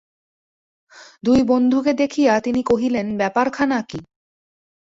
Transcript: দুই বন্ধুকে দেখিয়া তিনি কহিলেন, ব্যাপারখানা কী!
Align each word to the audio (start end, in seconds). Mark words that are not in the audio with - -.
দুই 1.23 1.39
বন্ধুকে 1.43 1.91
দেখিয়া 1.93 2.33
তিনি 2.39 2.61
কহিলেন, 2.63 3.07
ব্যাপারখানা 3.17 3.79
কী! 3.81 3.99